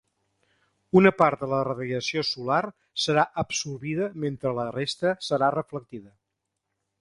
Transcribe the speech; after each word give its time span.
Una 1.01 1.09
part 1.17 1.43
de 1.43 1.49
la 1.51 1.59
radiació 1.67 2.23
solar 2.29 2.61
serà 3.03 3.27
absorbida 3.43 4.09
mentre 4.25 4.55
la 4.61 4.67
resta 4.79 5.13
serà 5.29 5.51
reflectida. 5.59 6.13